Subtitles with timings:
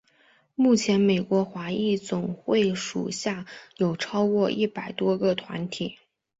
[0.55, 3.45] 目前美国华商总会属下
[3.77, 5.99] 有超过一百多个团体。